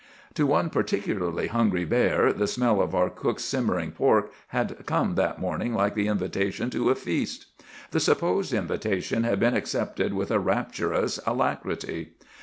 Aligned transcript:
"To 0.33 0.47
one 0.47 0.71
particularly 0.71 1.45
hungry 1.45 1.85
bear 1.85 2.33
the 2.33 2.47
smell 2.47 2.81
of 2.81 2.95
our 2.95 3.07
cook's 3.07 3.43
simmering 3.43 3.91
pork 3.91 4.31
had 4.47 4.83
come 4.87 5.13
that 5.13 5.39
morning 5.39 5.75
like 5.75 5.93
the 5.93 6.07
invitation 6.07 6.71
to 6.71 6.89
a 6.89 6.95
feast. 6.95 7.45
The 7.91 7.99
supposed 7.99 8.51
invitation 8.51 9.25
had 9.25 9.39
been 9.39 9.55
accepted 9.55 10.15
with 10.15 10.31
a 10.31 10.39
rapturous 10.39 11.19
alacrity. 11.27 12.13